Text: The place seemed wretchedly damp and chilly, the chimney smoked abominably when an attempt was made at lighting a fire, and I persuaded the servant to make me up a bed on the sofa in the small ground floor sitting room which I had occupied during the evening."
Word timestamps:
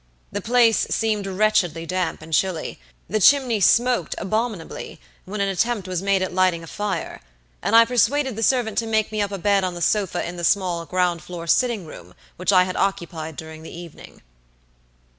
The 0.31 0.41
place 0.41 0.87
seemed 0.89 1.27
wretchedly 1.27 1.85
damp 1.85 2.23
and 2.23 2.33
chilly, 2.33 2.79
the 3.07 3.19
chimney 3.19 3.59
smoked 3.59 4.15
abominably 4.17 4.99
when 5.25 5.41
an 5.41 5.47
attempt 5.49 5.87
was 5.87 6.01
made 6.01 6.23
at 6.23 6.33
lighting 6.33 6.63
a 6.63 6.65
fire, 6.65 7.21
and 7.61 7.75
I 7.75 7.85
persuaded 7.85 8.35
the 8.35 8.41
servant 8.41 8.79
to 8.79 8.87
make 8.87 9.11
me 9.11 9.21
up 9.21 9.31
a 9.31 9.37
bed 9.37 9.63
on 9.63 9.75
the 9.75 9.79
sofa 9.83 10.27
in 10.27 10.37
the 10.37 10.43
small 10.43 10.87
ground 10.87 11.21
floor 11.21 11.45
sitting 11.45 11.85
room 11.85 12.15
which 12.35 12.51
I 12.51 12.63
had 12.63 12.77
occupied 12.77 13.35
during 13.35 13.61
the 13.61 13.69
evening." 13.77 14.23